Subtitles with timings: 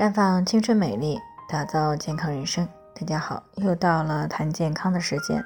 [0.00, 2.66] 绽放青春美丽，打造健康人生。
[2.98, 5.44] 大家好，又到了谈健康的时间。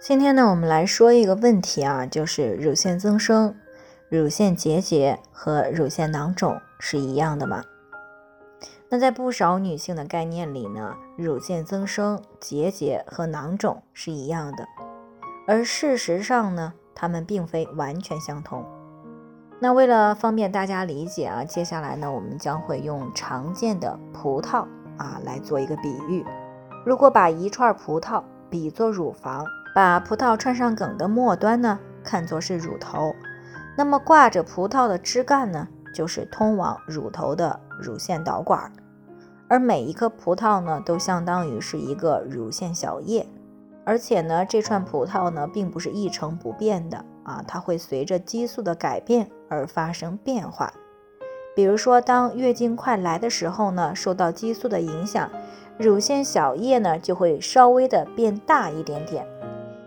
[0.00, 3.54] 今天呢，我们来说一个问题啊，就是乳腺增生、
[4.08, 7.62] 乳腺结节和乳腺囊肿是一样的吗？
[8.88, 14.66] 那在不少女性的概念里呢，乳腺增生、结节和囊肿是一样的，
[15.46, 18.64] 而事实上呢，它们并非完全相同。
[19.60, 24.64] 那为了方便大家理解啊，接下来呢，我们将会用常见的葡萄
[24.96, 26.24] 啊来做一个比喻。
[26.86, 29.44] 如果把一串葡萄比作乳房，
[29.74, 33.12] 把葡萄串上梗的末端呢看作是乳头，
[33.76, 38.72] 那么挂着葡萄的枝干呢就是通往乳头的乳腺导管，
[39.48, 43.26] 而每一颗葡萄呢都相当于是一个乳腺小叶，
[43.84, 49.30] 而且呢这串葡萄呢并不是一成不变的啊，它会随着激素的改变。
[49.50, 50.70] 而发生变化，
[51.56, 55.30] 比如说，当月经快来的时候呢，受到激素的影响，
[55.78, 59.26] 乳腺小叶呢就会稍微的变大一点点。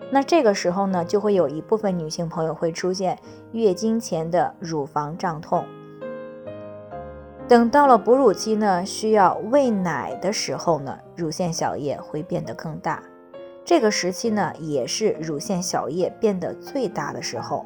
[0.09, 3.19] 那这个时候呢，就会有一部分女性朋友会出现
[3.51, 5.63] 月经前的乳房胀痛。
[7.47, 13.03] 等到了哺乳期呢，需要喂奶的时候呢，乳腺小叶会变得更大。
[13.63, 17.65] 这个时期呢，也是乳腺小叶变得最大的时候。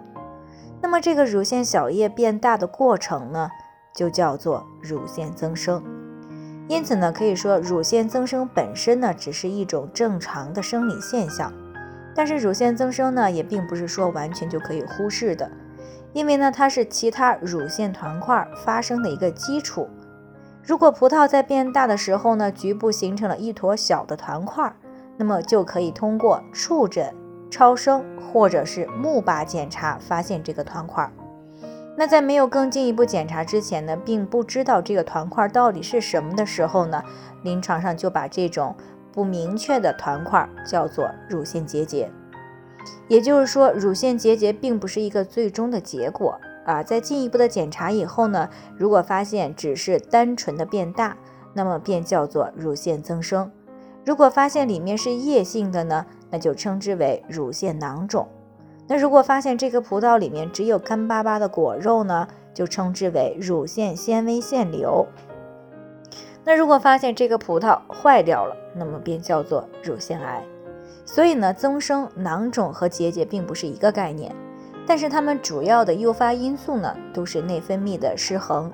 [0.82, 3.50] 那么这个乳腺小叶变大的过程呢，
[3.96, 5.84] 就叫做乳腺增生。
[6.68, 11.52] 因此呢，可以说乳腺增生本身呢，只是一种正常的生理现象。
[12.14, 15.50] 但是乳腺增生呢，也并不是说完全就可以忽视的，
[16.14, 19.88] 因为呢，它是其他乳腺团块发生的一个基础。
[20.64, 24.76] 如果葡萄在变大的时候呢，局部形成了一坨小的团块，
[25.18, 27.14] 那么就可以通过触诊。
[27.48, 31.10] 超声或者是钼靶检查发现这个团块，
[31.96, 37.02] 那在没有更进一步检查之前呢，并不知道这个团块到底是什么的时候呢，
[37.44, 38.76] 临床上就把这种
[39.14, 42.12] 不明确的团块叫做乳腺结节。
[43.08, 46.84] 也就是说，乳腺结节并不是一个最终的结果啊。
[46.84, 51.16] 在进一步的检查以后呢，如果发现只是单纯的变大，
[51.54, 53.50] 那么便叫做乳腺增生；
[54.06, 56.06] 如果发现里面是液性的呢？
[56.30, 58.28] 那就称之为乳腺囊肿。
[58.88, 65.08] 那如果发现这个葡萄里面只有干巴巴的果肉呢，就称之为乳腺纤维腺瘤。
[66.44, 70.44] 那如果发现这个葡萄坏掉了，那么便叫做乳腺癌。
[71.04, 74.36] 所以呢，增生、囊肿和结节并不是一个概念，
[74.86, 78.72] 但是它们主要的诱发因素呢，都是内分泌的失衡。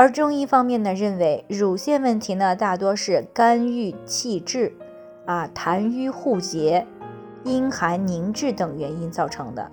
[0.00, 4.74] 而中医方面呢，认为乳腺问题呢，大多是肝郁气滞。
[5.26, 6.86] 啊，痰瘀互结、
[7.44, 9.70] 阴寒凝滞等原因造成的。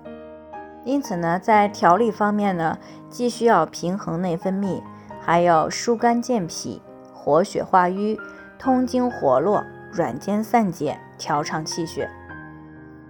[0.84, 2.76] 因此呢，在调理方面呢，
[3.08, 4.82] 既需要平衡内分泌，
[5.18, 6.82] 还要疏肝健脾、
[7.14, 8.20] 活血化瘀、
[8.58, 12.06] 通经活络、软坚散结、调畅气血。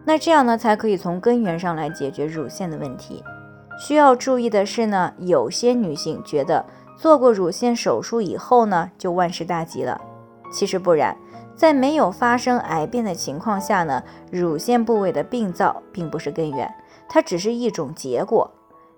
[0.04, 3.24] 那这样呢，才可以从根源上来解决乳腺的问题。
[3.80, 6.64] 需要注意的是呢，有些女性觉得
[6.98, 10.00] 做过乳腺手术以后呢，就万事大吉了，
[10.52, 11.16] 其实不然。
[11.54, 16.72] 在没有发生癌变的情况下呢，乳腺部位的病灶并不是根源，
[17.08, 18.50] 它只是一种结果。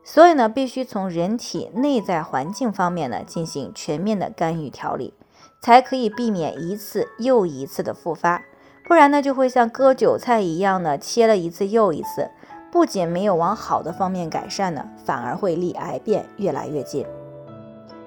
[0.02, 5.14] 所以呢，必须从人体内在环境方面呢进行全面的干预调理，
[5.60, 8.42] 才可以避免一次又一次的复发。
[8.86, 12.30] 不然呢，就会像割韭菜一样呢，切了一次又一次，
[12.70, 17.06] 不仅没有往好的方面改善呢，反而会离癌变越来越近。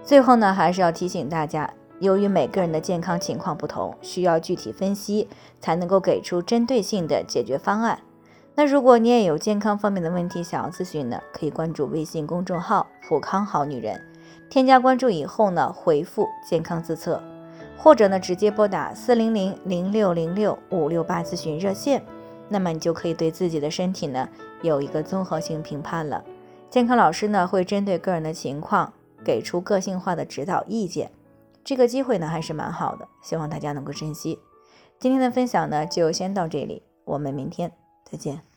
[0.03, 1.73] 最后呢，还是要提醒大家。
[1.99, 5.29] 由于每个人的健康情况不同，需要具体分析
[5.61, 7.99] 才能够给出针对性的解决方案。
[8.55, 14.01] 那如果你也有健康方面的问题想要咨询呢，可以关注微信公众号“普康好女人”，
[14.49, 17.23] 添加关注以后呢，回复“健康自测”，
[17.77, 22.03] 或者呢直接拨打四零零零六零六五六八咨询热线，
[22.49, 24.27] 那么你就可以对自己的身体呢
[24.61, 26.21] 有一个综合性评判了。
[26.69, 28.91] 健康老师呢会针对个人的情况
[29.23, 31.12] 给出个性化的指导意见。
[31.63, 34.38] 这个机会呢还是蛮好的，希望大家能够珍惜。
[35.00, 37.71] 今天的分享呢就先到这里，我们明天
[38.09, 38.52] 再见。